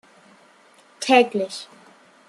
Täglich! 0.99 1.67